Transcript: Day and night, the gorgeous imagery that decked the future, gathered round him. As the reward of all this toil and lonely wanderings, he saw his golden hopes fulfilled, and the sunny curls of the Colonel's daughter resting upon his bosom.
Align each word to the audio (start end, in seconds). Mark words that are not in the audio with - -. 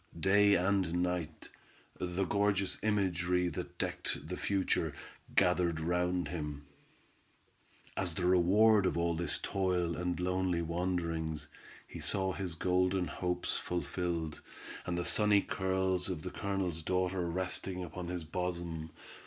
Day 0.19 0.55
and 0.55 1.03
night, 1.03 1.49
the 1.99 2.23
gorgeous 2.23 2.79
imagery 2.81 3.49
that 3.49 3.77
decked 3.77 4.27
the 4.29 4.35
future, 4.35 4.95
gathered 5.35 5.79
round 5.79 6.29
him. 6.29 6.65
As 7.95 8.15
the 8.15 8.25
reward 8.25 8.87
of 8.87 8.97
all 8.97 9.13
this 9.13 9.37
toil 9.37 9.95
and 9.95 10.19
lonely 10.19 10.63
wanderings, 10.63 11.49
he 11.87 11.99
saw 11.99 12.33
his 12.33 12.55
golden 12.55 13.05
hopes 13.05 13.57
fulfilled, 13.57 14.41
and 14.87 14.97
the 14.97 15.05
sunny 15.05 15.43
curls 15.43 16.09
of 16.09 16.23
the 16.23 16.31
Colonel's 16.31 16.81
daughter 16.81 17.27
resting 17.27 17.83
upon 17.83 18.07
his 18.07 18.23
bosom. 18.23 18.89